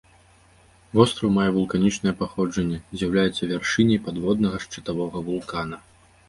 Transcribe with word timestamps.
Востраў 0.99 1.29
мае 1.35 1.45
вулканічнае 1.57 2.13
паходжанне, 2.21 2.79
з'яўляецца 3.03 3.51
вяршыняй 3.53 3.99
падводнага 4.09 4.57
шчытавога 4.65 5.17
вулкана. 5.31 5.77